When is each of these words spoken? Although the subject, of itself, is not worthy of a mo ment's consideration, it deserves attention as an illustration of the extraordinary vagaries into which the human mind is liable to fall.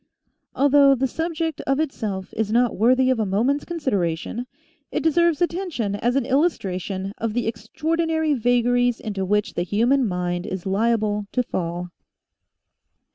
Although 0.55 0.95
the 0.95 1.05
subject, 1.05 1.61
of 1.67 1.79
itself, 1.79 2.33
is 2.33 2.51
not 2.51 2.75
worthy 2.75 3.11
of 3.11 3.19
a 3.19 3.25
mo 3.27 3.43
ment's 3.43 3.65
consideration, 3.65 4.47
it 4.91 5.03
deserves 5.03 5.43
attention 5.43 5.93
as 5.93 6.15
an 6.15 6.25
illustration 6.25 7.13
of 7.19 7.35
the 7.35 7.45
extraordinary 7.45 8.33
vagaries 8.33 8.99
into 8.99 9.23
which 9.23 9.53
the 9.53 9.61
human 9.61 10.07
mind 10.07 10.47
is 10.47 10.65
liable 10.65 11.27
to 11.33 11.43
fall. 11.43 11.91